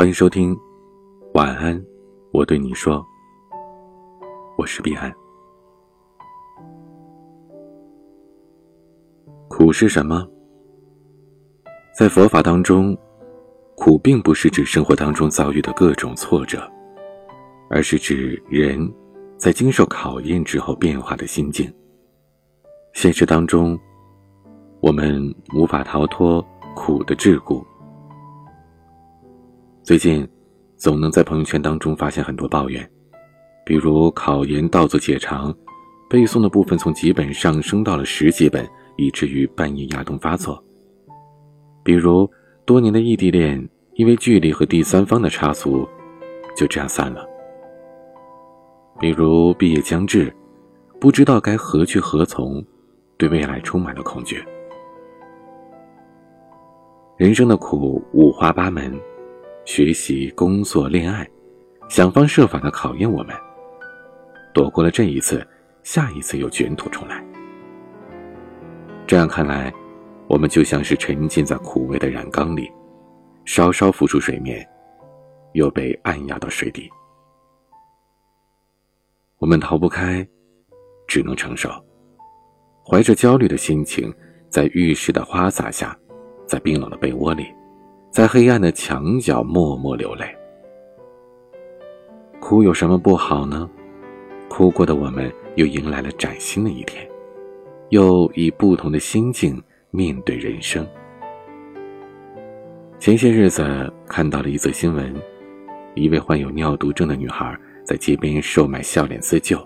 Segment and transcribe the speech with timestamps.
[0.00, 0.58] 欢迎收听，
[1.34, 1.78] 晚安，
[2.32, 3.04] 我对你说，
[4.56, 5.14] 我是彼岸。
[9.46, 10.26] 苦是什么？
[11.94, 12.96] 在佛法当中，
[13.76, 16.66] 苦并不是指生活当中遭遇的各种挫折，
[17.68, 18.90] 而是指人
[19.36, 21.70] 在经受考验之后变化的心境。
[22.94, 23.78] 现实当中，
[24.80, 25.22] 我们
[25.54, 26.42] 无法逃脱
[26.74, 27.62] 苦的桎梏。
[29.82, 30.28] 最近，
[30.76, 32.88] 总能在朋友圈当中发现很多抱怨，
[33.64, 35.52] 比如考研倒做解长，
[36.08, 40.62] 背诵的部分从几本上升到了十几本，以至于半夜牙痛发作。
[41.82, 42.30] 比如
[42.66, 45.88] 多年的异地恋，因为距离和第三方的差速，
[46.54, 47.26] 就这样散了。
[49.00, 50.32] 比如毕业将至，
[51.00, 52.62] 不知道该何去何从，
[53.16, 54.44] 对未来充满了恐惧。
[57.16, 58.94] 人生的苦五花八门，
[59.72, 61.24] 学习、工作、恋爱，
[61.88, 63.32] 想方设法的考验我们。
[64.52, 65.46] 躲过了这一次，
[65.84, 67.24] 下一次又卷土重来。
[69.06, 69.72] 这样看来。
[70.26, 72.70] 我们就像是沉浸在苦味的染缸里，
[73.44, 74.68] 稍稍浮出水面，
[75.54, 76.90] 又被按压到水底。
[79.38, 80.26] 我们逃不开，
[81.06, 81.68] 只能承受，
[82.84, 84.12] 怀着焦虑的心情，
[84.48, 85.96] 在浴室的花洒下，
[86.46, 87.46] 在冰冷的被窝里，
[88.10, 90.26] 在黑暗的墙角默默流泪。
[92.40, 93.68] 哭有什么不好呢？
[94.48, 97.08] 哭过的我们，又迎来了崭新的一天，
[97.90, 99.62] 又以不同的心境。
[99.92, 100.86] 面对人生。
[103.00, 105.12] 前些日子看到了一则新闻，
[105.96, 109.58] 一位患有尿毒症的女孩在街边售卖笑脸自救。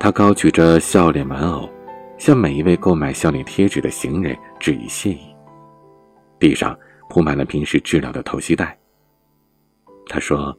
[0.00, 1.68] 她高举着笑脸玩偶，
[2.18, 5.32] 向每一位购买笑脸贴纸的行人致以谢意。
[6.40, 6.76] 地上
[7.12, 8.74] 铺满了平时治疗的透析带。
[10.06, 10.56] 她说：“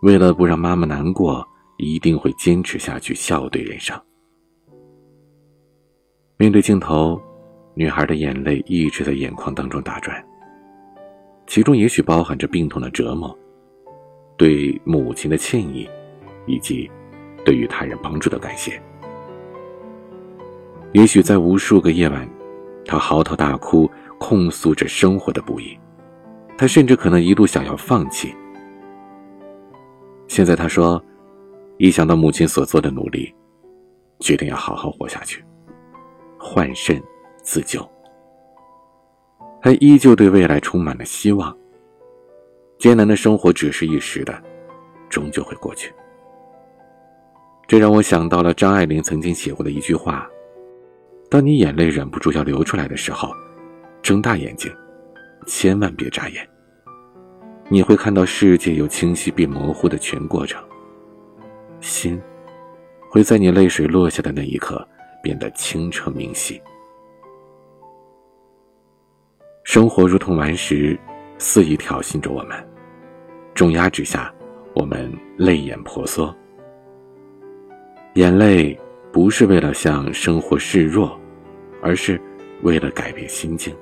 [0.00, 3.94] 为了不让妈妈难过，一定会坚持下去，笑对人生。”
[6.38, 7.20] 面对镜头，
[7.74, 10.24] 女孩的眼泪一直在眼眶当中打转。
[11.46, 13.38] 其中也许包含着病痛的折磨，
[14.38, 15.86] 对母亲的歉意，
[16.46, 16.90] 以及
[17.44, 18.80] 对于他人帮助的感谢。
[20.92, 22.26] 也许在无数个夜晚，
[22.86, 23.90] 她嚎啕大哭，
[24.26, 25.78] 控诉着生活的不易。
[26.56, 28.34] 他甚至可能一度想要放弃。
[30.28, 31.02] 现在他说，
[31.76, 33.34] 一想到母亲所做的努力，
[34.20, 35.44] 决定要好好活下去。
[36.38, 37.02] 换肾
[37.42, 37.86] 自救，
[39.60, 41.54] 他依旧对未来充满了希望。
[42.78, 44.42] 艰难的生活只是一时的，
[45.10, 45.92] 终究会过去。
[47.66, 50.26] 这让我想到了张爱玲曾经写过的一句话
[51.30, 53.30] ：“当你眼泪忍不住要流出来的时候，
[54.04, 54.72] 睁大眼睛，
[55.46, 56.48] 千万别眨眼。
[57.68, 60.62] 你会看到世界由清晰变模糊的全过程。
[61.80, 62.20] 心，
[63.10, 64.86] 会在你泪水落下的那一刻。”
[65.24, 66.60] 变得清澈明晰。
[69.62, 71.00] 生活如同顽石，
[71.38, 72.62] 肆意挑衅着我们，
[73.54, 74.30] 重压之下，
[74.74, 76.36] 我们泪眼婆娑。
[78.16, 78.78] 眼泪
[79.10, 81.18] 不是为了向生活示弱，
[81.80, 82.20] 而是
[82.60, 83.74] 为了改变心境。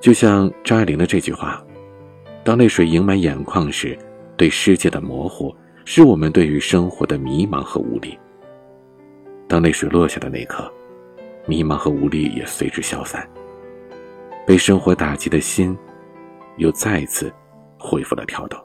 [0.00, 1.62] 就像张爱玲的这句话
[2.44, 3.98] ：“当泪水盈满眼眶时，
[4.36, 5.54] 对世界的模糊，
[5.84, 8.16] 是我们对于生活的迷茫和无力。”
[9.48, 10.70] 当泪水落下的那刻，
[11.46, 13.28] 迷茫和无力也随之消散。
[14.46, 15.76] 被生活打击的心，
[16.56, 17.32] 又再次
[17.78, 18.58] 恢复了跳动。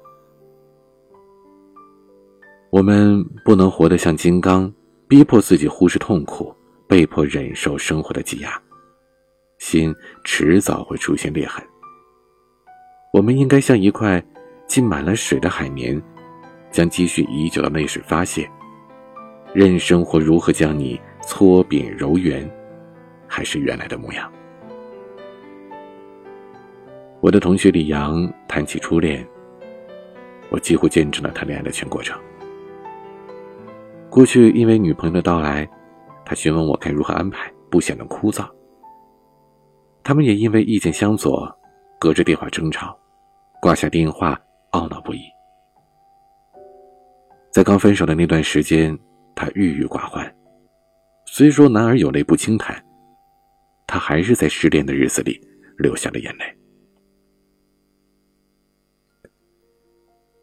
[2.70, 4.72] 我们不能活得像金刚，
[5.08, 6.56] 逼迫自己忽视痛苦，
[6.88, 8.62] 被迫忍受生活的挤压，
[9.64, 11.64] 心迟早会出现裂痕。
[13.14, 14.22] 我们应该像一块
[14.68, 16.00] 浸满了水的海绵，
[16.70, 18.48] 将积蓄已久的泪水发泄。
[19.54, 22.48] 任生活如何将你搓扁揉圆，
[23.26, 24.30] 还是原来的模样。
[27.22, 29.26] 我的同学李阳谈起初恋，
[30.50, 32.20] 我几乎见证了他恋爱的全过程。
[34.10, 35.66] 过去因为女朋友的到来，
[36.26, 38.46] 他询问我该如何安排，不显得枯燥。
[40.04, 41.50] 他们也因为意见相左，
[42.00, 42.98] 隔着电话争吵，
[43.62, 44.40] 挂下电话
[44.72, 45.22] 懊恼不已。
[47.52, 48.98] 在刚分手的那段时间。
[49.36, 50.32] 他郁郁寡欢，
[51.26, 52.80] 虽说男儿有泪不轻弹，
[53.88, 55.42] 他还是在失恋的日子里
[55.80, 56.46] 流下了眼泪。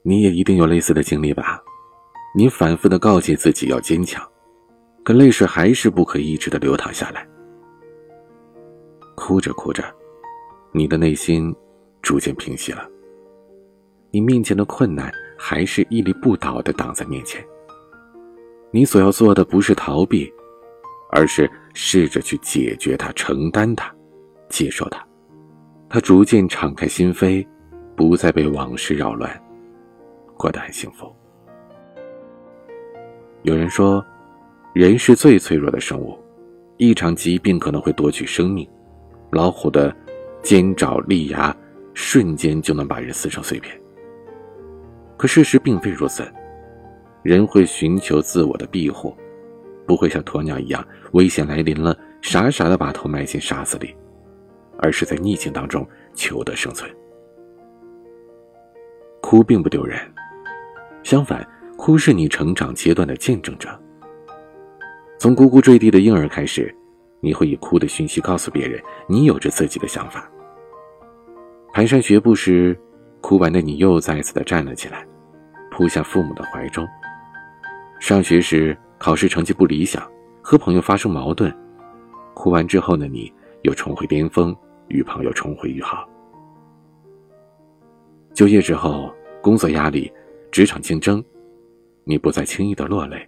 [0.03, 1.63] 你也一定有类似的经历吧？
[2.37, 4.29] 你反复的告诫自己要坚强，
[5.05, 7.25] 可泪水还是不可抑制的流淌下来。
[9.21, 9.85] 哭着哭着，
[10.73, 11.55] 你的内心
[12.01, 12.89] 逐渐平息了。
[14.11, 17.45] 你面前的困难还是屹立不倒的挡在面前。
[18.71, 20.33] 你所要做的不是逃避，
[21.11, 23.95] 而是试着去解决它、承担它、
[24.49, 25.07] 接受它。
[25.89, 27.47] 他逐渐敞开心扉，
[27.95, 29.31] 不再被往事扰乱，
[30.37, 31.15] 过得很幸福。
[33.43, 34.05] 有人说，
[34.73, 36.19] 人是最脆弱的生物，
[36.79, 38.69] 一场疾病可能会夺取生命，
[39.31, 39.95] 老虎的
[40.43, 41.55] 尖爪利牙
[41.95, 43.79] 瞬间就能把人撕成碎片。
[45.17, 46.23] 可事实并非如此，
[47.23, 49.17] 人会寻求自我的庇护，
[49.87, 53.95] 不会像鸵鸟一样，危险来临了，傻傻的把头埋进沙子里。
[54.83, 56.91] 而是在逆境当中求得生存。
[59.21, 60.01] 哭并不丢人，
[61.03, 61.47] 相反，
[61.77, 63.69] 哭是你成长阶段的见证者。
[65.19, 66.75] 从呱呱坠地的婴儿开始，
[67.21, 70.31] 你会以哭的讯息告诉别人，你有着自己的想法。
[71.73, 72.79] 蹒跚学步时，
[73.21, 75.07] 哭完的你又再次的站了起来，
[75.71, 76.87] 扑向父母的怀中。
[78.01, 80.03] 上学时，考试成绩不理想，
[80.43, 81.55] 和朋友发生矛盾，
[82.35, 83.33] 哭完之后的你
[83.63, 84.57] 又重回巅峰。
[84.93, 86.05] 与朋友重回于好。
[88.35, 90.13] 就业之后，工作压力，
[90.51, 91.25] 职场竞争，
[92.03, 93.25] 你不再轻易的落泪，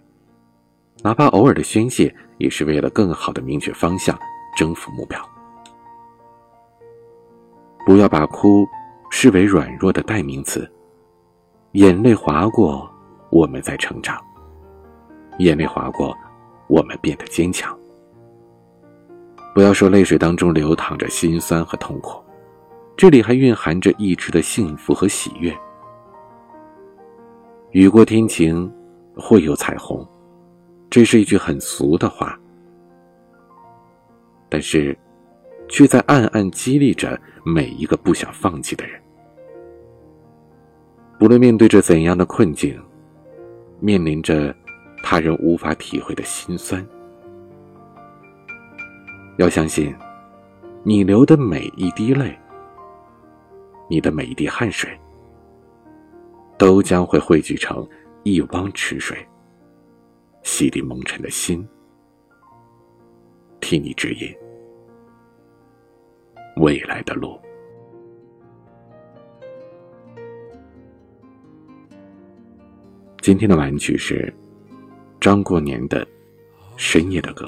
[1.03, 4.17] 哪怕偶尔的宣泄，也是为了更好的明确方向，
[4.55, 5.19] 征服目标。
[7.85, 8.65] 不要把哭
[9.09, 10.71] 视为软弱的代名词，
[11.73, 12.89] 眼泪划过，
[13.29, 14.15] 我们在成长；
[15.39, 16.15] 眼泪划过，
[16.67, 17.77] 我们变得坚强。
[19.53, 22.23] 不要说泪水当中流淌着心酸和痛苦，
[22.95, 25.53] 这里还蕴含着一直的幸福和喜悦。
[27.71, 28.71] 雨过天晴，
[29.17, 30.07] 会有彩虹，
[30.93, 32.39] 这是一句很俗的话，
[34.47, 34.95] 但是，
[35.67, 39.01] 却在暗暗激励着每一个不想放弃的人。
[41.17, 42.79] 不论面对着怎样的困境，
[43.79, 44.55] 面临着
[45.01, 46.85] 他人无法体会的心酸。
[49.37, 49.95] 要相信，
[50.83, 52.37] 你流的每一滴泪，
[53.89, 54.91] 你的每一滴汗水，
[56.55, 57.83] 都将会汇聚成
[58.21, 59.17] 一汪池水，
[60.55, 61.67] 洗涤蒙尘的心，
[63.59, 64.31] 替你指引
[66.57, 67.39] 未来的路。
[73.19, 74.31] 今天的玩具是
[75.19, 76.05] 张过年的
[76.77, 77.47] 《深夜的歌》。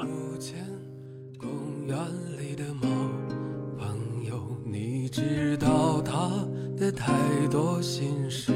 [5.12, 6.28] 知道他
[6.76, 7.14] 的太
[7.50, 8.52] 多心事，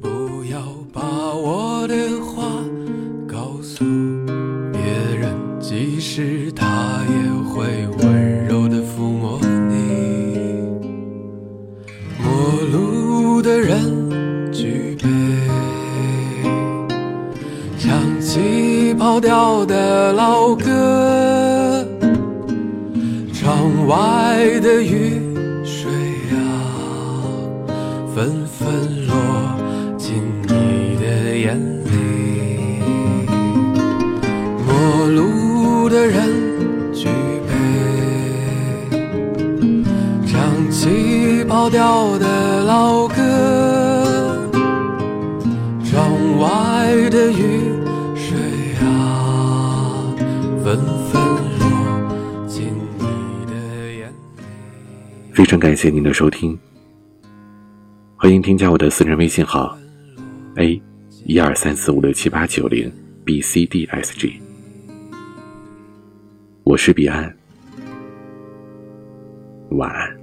[0.00, 0.08] 不
[0.44, 0.62] 要
[0.98, 2.42] 把我的话
[3.24, 3.84] 告诉
[4.72, 4.80] 别
[5.16, 7.14] 人，即使他也
[7.48, 10.66] 会温柔的抚摸你。
[12.18, 12.26] 陌
[12.72, 15.08] 路的人举杯，
[17.78, 21.86] 唱起跑调的老歌。
[23.32, 25.22] 窗外的雨
[25.64, 25.92] 水
[26.32, 26.42] 啊，
[28.12, 28.44] 纷
[41.68, 44.50] 起跑调的老歌。
[45.84, 47.72] 窗外的雨
[48.14, 48.38] 水
[48.80, 50.14] 啊，
[50.64, 50.78] 纷
[51.10, 51.22] 纷
[51.58, 54.12] 入进你的眼。
[55.32, 56.58] 非常感谢您的收听，
[58.16, 59.76] 欢迎添加我的私人微信号
[60.56, 60.80] ：a
[61.24, 62.90] 一二三四五六七八九零
[63.24, 64.40] b c d s g。
[66.64, 67.34] 我是彼岸，
[69.70, 70.17] 晚安。